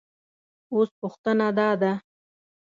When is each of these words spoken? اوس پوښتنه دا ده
اوس 0.73 0.89
پوښتنه 0.99 1.47
دا 1.57 1.69
ده 1.81 1.93